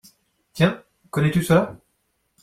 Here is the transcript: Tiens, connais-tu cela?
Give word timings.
Tiens, 0.53 0.81
connais-tu 1.11 1.43
cela? 1.43 1.77